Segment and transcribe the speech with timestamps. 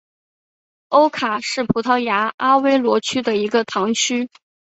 [0.87, 4.31] 欧卡是葡萄牙阿威罗区的一个堂区。